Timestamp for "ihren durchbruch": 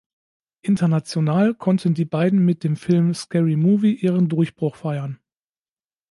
3.93-4.75